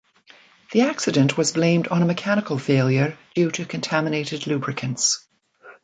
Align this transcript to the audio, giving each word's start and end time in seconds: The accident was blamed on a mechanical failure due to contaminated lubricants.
The 0.71 0.81
accident 0.81 1.37
was 1.37 1.51
blamed 1.51 1.87
on 1.89 2.01
a 2.01 2.05
mechanical 2.07 2.57
failure 2.57 3.19
due 3.35 3.51
to 3.51 3.67
contaminated 3.67 4.47
lubricants. 4.47 5.27